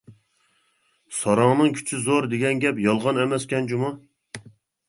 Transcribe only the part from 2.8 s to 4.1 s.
يالغان ئەمەسكەن جۇمۇ.